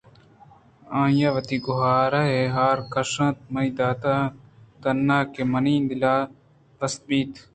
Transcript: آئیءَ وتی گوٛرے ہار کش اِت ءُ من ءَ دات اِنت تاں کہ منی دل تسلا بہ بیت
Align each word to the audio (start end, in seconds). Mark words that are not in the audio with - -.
آئیءَ 1.01 1.33
وتی 1.35 1.57
گوٛرے 1.65 2.29
ہار 2.55 2.77
کش 2.93 3.13
اِت 3.23 3.37
ءُ 3.43 3.49
من 3.53 3.65
ءَ 3.71 3.75
دات 3.77 4.03
اِنت 4.13 5.07
تاں 5.09 5.23
کہ 5.33 5.41
منی 5.51 5.75
دل 5.89 6.03
تسلا 6.77 7.01
بہ 7.05 7.07
بیت 7.07 7.33